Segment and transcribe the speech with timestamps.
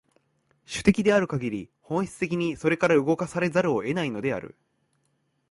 [0.65, 4.57] 種的であるかぎり、本質的にそれから動かされざるを得ないのである。